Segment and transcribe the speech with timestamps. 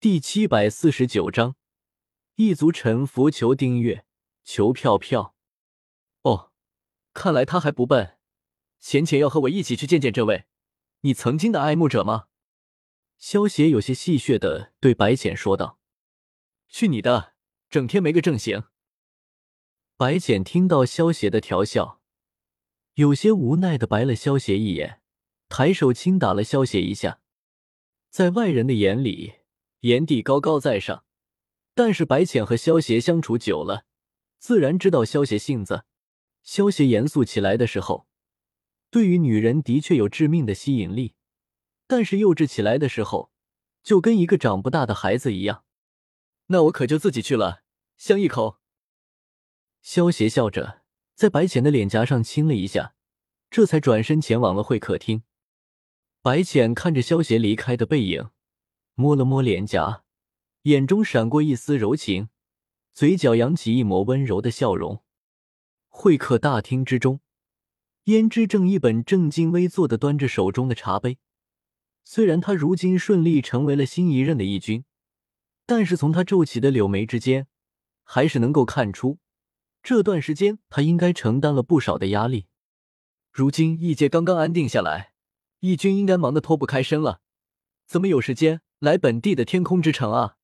[0.00, 1.56] 第七百四十九章，
[2.36, 4.06] 一族臣服，求订阅，
[4.42, 5.36] 求票票。
[6.22, 6.52] 哦，
[7.12, 8.16] 看来他还不笨，
[8.78, 10.46] 浅浅要和我一起去见见这位
[11.02, 12.28] 你曾经的爱慕者吗？
[13.18, 15.78] 萧邪有些戏谑的对白浅说道
[16.66, 17.34] ：“去你的，
[17.68, 18.64] 整天没个正形。”
[19.98, 22.00] 白浅听到萧邪的调笑，
[22.94, 25.02] 有些无奈的白了萧邪一眼，
[25.50, 27.20] 抬手轻打了萧邪一下。
[28.08, 29.34] 在外人的眼里，
[29.80, 31.04] 炎帝高高在上，
[31.74, 33.86] 但是白浅和萧邪相处久了，
[34.38, 35.84] 自然知道萧邪性子。
[36.42, 38.06] 萧邪严肃起来的时候，
[38.90, 41.14] 对于女人的确有致命的吸引力。
[41.86, 43.32] 但是幼稚起来的时候，
[43.82, 45.64] 就跟一个长不大的孩子一样。
[46.46, 47.62] 那我可就自己去了，
[47.96, 48.58] 香一口。
[49.80, 50.82] 萧邪笑着，
[51.14, 52.94] 在白浅的脸颊上亲了一下，
[53.50, 55.22] 这才转身前往了会客厅。
[56.22, 58.30] 白浅看着萧邪离开的背影，
[58.94, 60.04] 摸了摸脸颊，
[60.62, 62.28] 眼中闪过一丝柔情，
[62.92, 65.02] 嘴角扬起一抹温柔的笑容。
[65.88, 67.20] 会客大厅之中，
[68.04, 71.18] 胭脂正一本正襟危坐的端着手中的茶杯。
[72.04, 74.84] 虽然他如今顺利成为了新一任的义军，
[75.66, 77.46] 但是从他皱起的柳眉之间，
[78.02, 79.18] 还是能够看出，
[79.82, 82.46] 这段时间他应该承担了不少的压力。
[83.30, 85.12] 如今异界刚刚安定下来，
[85.60, 87.20] 义军应该忙得脱不开身了，
[87.86, 90.38] 怎么有时间来本地的天空之城啊？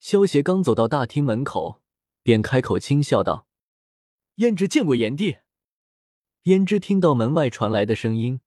[0.00, 1.82] 萧协刚走到大厅门口，
[2.22, 3.46] 便开口轻笑道
[4.36, 5.36] ：“胭脂见过炎帝。”
[6.44, 8.40] 胭脂听到门外传来的声音。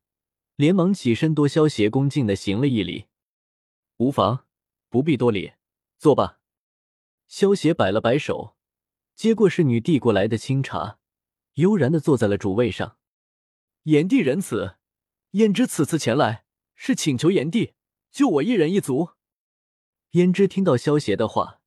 [0.55, 3.05] 连忙起身，多萧邪恭敬的行了一礼
[3.97, 4.47] ：“无妨，
[4.89, 5.53] 不必多礼，
[5.99, 6.39] 坐吧。”
[7.29, 8.55] 萧邪摆了摆手，
[9.13, 10.97] 接过侍女递过来的清茶，
[11.55, 12.97] 悠然的坐在了主位上。
[13.83, 14.77] 炎帝仁慈，
[15.33, 17.74] 胭脂此次前来是请求炎帝
[18.15, 19.09] 就我一人一族。
[20.11, 21.59] 胭脂听到萧邪的话，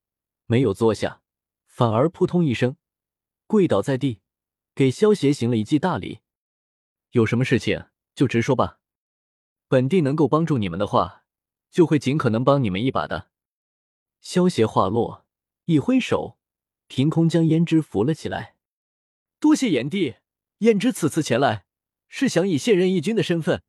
[0.46, 1.20] 没有坐下，
[1.66, 2.78] 反而扑通一声
[3.46, 4.22] 跪倒在地，
[4.74, 6.20] 给萧邪行了一记大礼
[7.12, 8.80] ：“有什么事情就直说吧。”
[9.68, 11.26] 本帝能够帮助你们的话，
[11.70, 13.28] 就会尽可能帮你们一把的。
[14.22, 15.26] 萧邪话落，
[15.66, 16.38] 一挥手，
[16.86, 18.56] 凭空将胭脂扶了起来。
[19.38, 20.14] 多谢炎帝，
[20.60, 21.66] 胭脂此次前来，
[22.08, 23.62] 是想以现任义军的身份，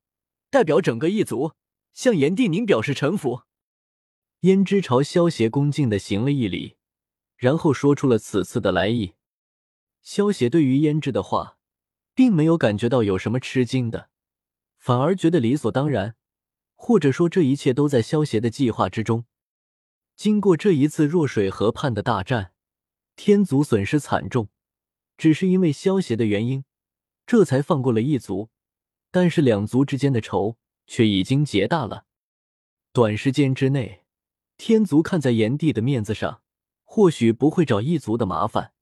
[0.50, 1.56] 代表整个异族，
[1.94, 3.44] 向炎帝您表示臣服。
[4.42, 6.78] 胭脂朝萧邪恭敬的行了一礼，
[7.36, 9.16] 然后说出了此次的来意。
[10.02, 11.58] 萧邪对于胭脂的话，
[12.14, 14.10] 并没有感觉到有什么吃惊的。
[14.78, 16.16] 反而觉得理所当然，
[16.76, 19.26] 或者说这一切都在萧协的计划之中。
[20.16, 22.54] 经过这一次弱水河畔的大战，
[23.18, 24.48] 天族损失惨重，
[25.18, 26.64] 只是因为萧协的原因，
[27.28, 28.50] 这才放过了一族。
[29.12, 30.58] 但是两族之间的仇
[30.90, 32.08] 却已经结大了。
[32.92, 34.06] 短时间之内，
[34.58, 36.42] 天族看在炎帝的面子上，
[36.84, 38.74] 或许不会找异族的麻烦，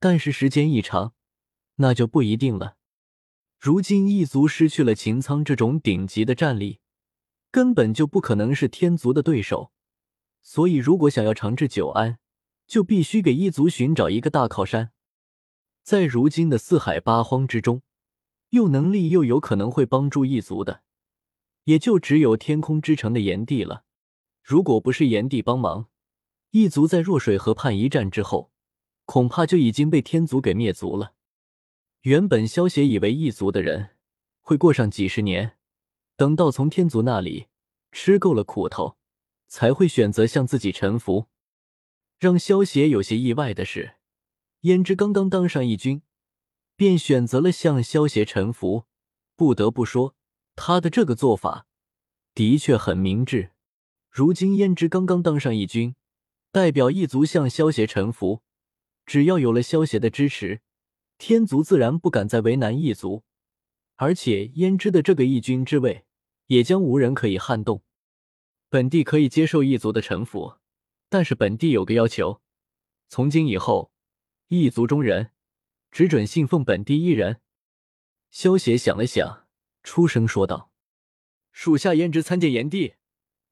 [0.00, 1.12] 但是时间一长，
[1.76, 2.78] 那就不一定了。
[3.60, 6.80] 如今异族失去了秦苍这种顶级的战力，
[7.50, 9.70] 根本就不可能是天族的对手。
[10.40, 12.18] 所以，如果想要长治久安，
[12.66, 14.92] 就必须给异族寻找一个大靠山。
[15.82, 17.82] 在如今的四海八荒之中，
[18.48, 20.82] 有能力又有可能会帮助异族的，
[21.68, 23.84] 也就只有天空之城的炎帝了。
[24.42, 25.90] 如果不是炎帝帮忙，
[26.52, 28.50] 异族在弱水河畔一战之后，
[29.04, 31.12] 恐怕就已经被天族给灭族了。
[32.02, 33.90] 原本萧协以为异族的人
[34.40, 35.58] 会过上几十年，
[36.16, 37.48] 等到从天族那里
[37.92, 38.96] 吃够了苦头，
[39.46, 41.26] 才会选择向自己臣服。
[42.18, 43.96] 让萧协有些意外的是，
[44.62, 46.00] 胭脂刚刚当上义军，
[46.74, 48.84] 便选择了向萧协臣服。
[49.36, 50.16] 不得不说，
[50.60, 51.68] 他的这个做法
[52.34, 53.52] 的确很明智。
[54.10, 55.94] 如今胭脂刚刚当上义军，
[56.50, 58.42] 代表一族向萧协臣服，
[59.06, 60.60] 只要有了萧协的支持。
[61.16, 63.22] 天族自然不敢再为难异族，
[63.94, 66.04] 而且胭脂的这个义军之位
[66.46, 67.84] 也将无人可以撼动。
[68.68, 70.56] 本帝可以接受异族的臣服，
[71.08, 72.40] 但是本帝有个要求：
[73.08, 73.92] 从今以后，
[74.48, 75.30] 异族中人
[75.92, 77.40] 只准信奉本帝一人。
[78.30, 79.47] 萧协想了想，
[79.82, 80.70] 出声说道
[81.52, 82.94] ：“属下胭脂参见炎帝。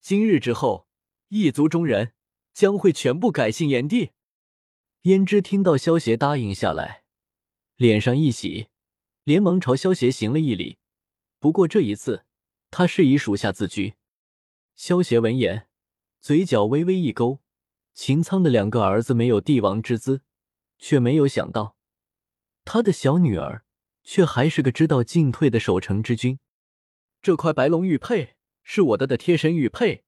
[0.01, 0.87] 今日之后，
[1.29, 2.13] 异族中人
[2.53, 4.13] 将会全部改姓炎帝。”
[5.05, 7.05] 胭脂听到萧协答应下来。
[7.77, 8.69] 脸上一喜，
[9.25, 10.79] 连忙朝萧协行了一礼。
[11.39, 12.25] 不过这一次，
[12.71, 13.95] 他是以属下自居。
[14.75, 15.69] 萧协闻言，
[16.21, 17.41] 嘴角微微一勾。
[17.93, 20.23] 秦苍的两个儿子没有帝王之资，
[20.79, 21.77] 却没有想到，
[22.65, 23.66] 他的小女儿
[24.07, 26.39] 却还是个知道进退的守城之君。
[27.21, 30.05] 这块白龙玉佩是我的的贴身玉佩，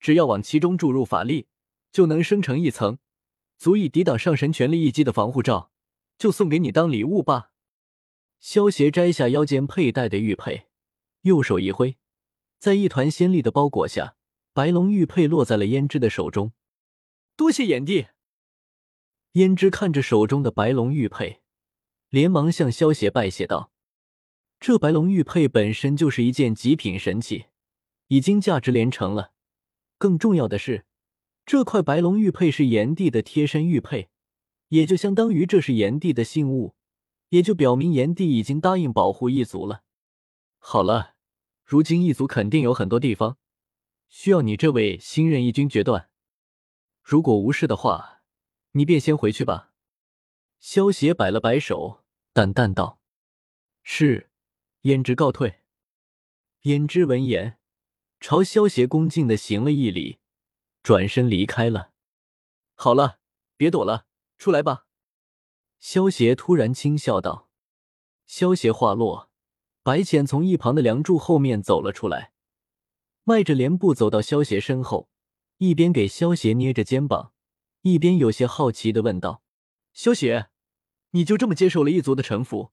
[0.00, 1.46] 只要往其中注入法力，
[1.92, 2.98] 就能生成一层
[3.56, 5.70] 足以抵挡上神全力一击的防护罩，
[6.18, 7.52] 就送给你当礼物吧。
[8.40, 10.66] 萧协摘下腰间佩戴的玉佩，
[11.22, 11.96] 右手一挥，
[12.58, 14.16] 在一团仙力的包裹下，
[14.52, 16.52] 白龙玉佩落在了胭脂的手中。
[17.36, 18.08] 多谢炎帝。
[19.34, 21.42] 胭脂看着手中的白龙玉佩，
[22.16, 23.70] 连忙向萧协拜谢道
[24.58, 27.48] ：“这白龙玉佩本身就是一件极品神器，
[28.06, 29.32] 已经价值连城了。
[29.98, 30.86] 更重要的是，
[31.44, 34.08] 这块白龙玉佩是炎帝的贴身玉佩，
[34.68, 36.74] 也就相当于这是炎帝的信物，
[37.28, 39.82] 也就表明炎帝已经答应保护一族了。
[40.56, 41.16] 好了，
[41.66, 43.36] 如今一族肯定有很多地方
[44.08, 46.08] 需要你这位新任义军决断。
[47.02, 48.22] 如果无事的话。”
[48.72, 49.74] 你便先回去吧。”
[50.58, 52.05] 萧协摆了摆手，
[52.36, 53.00] 淡淡道
[53.82, 54.28] ：“是。”
[54.84, 55.62] 胭脂告退。
[56.64, 57.58] 胭脂闻言，
[58.20, 60.18] 朝萧协恭敬的行了一礼，
[60.82, 61.92] 转身离开了。
[62.74, 63.20] 好了，
[63.56, 64.04] 别躲了，
[64.36, 64.84] 出来吧。”
[65.80, 67.48] 萧协突然轻笑道。
[68.26, 69.30] 萧协话落，
[69.82, 72.34] 白浅从一旁的梁柱后面走了出来，
[73.24, 75.08] 迈着莲步走到萧协身后，
[75.56, 77.32] 一边给萧协捏着肩膀。
[77.80, 79.42] 一边有些好奇的问道
[79.94, 80.50] ：“萧邪，
[81.16, 82.72] 你就这么接受了一族的臣服，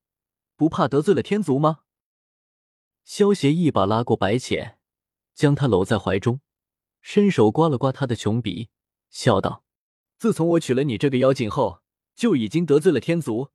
[0.58, 1.80] 不怕得罪了天族吗？”
[3.06, 4.78] 萧邪一把拉过白浅，
[5.34, 6.42] 将他搂在怀中，
[7.02, 8.70] 伸手刮了刮他的穷鼻，
[9.10, 9.64] 笑道
[10.20, 11.82] ：“自从我娶了你这个妖精后，
[12.16, 13.50] 就已经得罪了天族，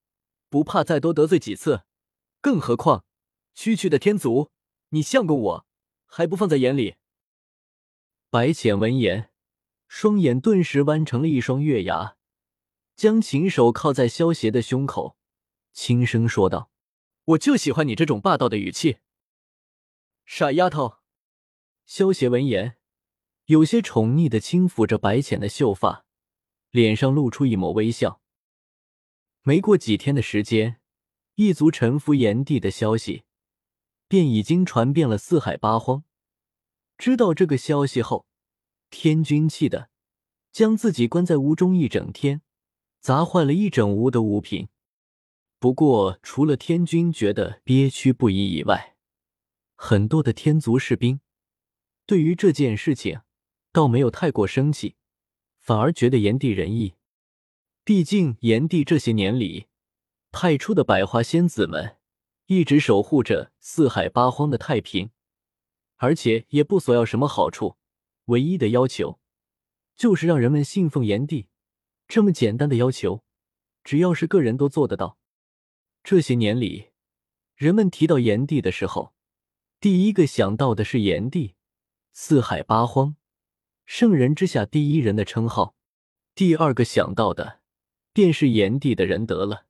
[0.49, 1.83] 不怕再多得罪几次。
[2.41, 3.05] 更何况，
[3.55, 4.51] 区区的天族，
[4.91, 5.67] 你相公我
[6.07, 6.97] 还不放在眼里。”
[8.31, 9.31] 白浅闻言。
[9.87, 12.18] 双眼顿时弯成了一双月牙，
[12.99, 15.17] 将琴手靠在萧邪的胸口，
[15.73, 16.73] 轻声说道
[17.27, 18.99] ：“我就喜欢你这种霸道的语气。”
[20.27, 20.97] 傻丫头。
[21.87, 22.77] 萧邪闻言，
[23.45, 26.07] 有些宠溺的轻抚着白浅的秀发，
[26.71, 28.21] 脸上露出一抹微笑。
[29.43, 30.81] 没过几天的时间，
[31.37, 33.23] 一族臣服炎帝的消息
[34.09, 36.03] 便已经传遍了四海八荒。
[36.99, 38.27] 知道这个消息后，
[38.91, 39.89] 天君气的，
[40.51, 42.43] 将自己关在屋中一整天，
[43.01, 44.69] 砸坏了一整屋的物品。
[45.59, 48.97] 不过，除了天君觉得憋屈不已以外，
[49.75, 51.21] 很多的天族士兵
[52.07, 53.23] 对于这件事情
[53.73, 54.97] 倒没有太过生气，
[55.59, 56.95] 反而觉得炎帝仁义。
[57.85, 59.67] 毕竟，炎帝这些年里
[60.31, 61.97] 派出的百花仙子们
[62.47, 65.11] 一直守护着四海八荒的太平，
[65.97, 67.77] 而且也不索要什么好处。
[68.27, 69.19] 唯一的要求，
[69.97, 71.49] 就是让人们信奉炎帝。
[72.09, 73.23] 这么简单的要求，
[73.85, 75.19] 只要是个人都做得到。
[76.03, 76.89] 这些年里，
[77.55, 79.13] 人们提到炎帝的时候，
[79.79, 81.55] 第一个想到的是炎帝，
[82.15, 83.17] 四海八荒，
[83.85, 85.75] 圣人之下第一人的称号；
[86.35, 87.61] 第二个想到的，
[88.15, 89.68] 便是炎帝的仁德了。